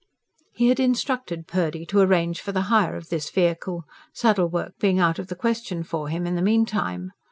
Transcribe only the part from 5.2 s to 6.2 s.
the question for